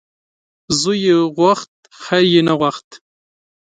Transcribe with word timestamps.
زوی 0.79 0.99
یې 1.05 1.15
غوښت 1.37 1.71
خیر 2.03 2.25
یې 2.33 2.41
نه 2.47 2.53
غوښت. 2.59 2.87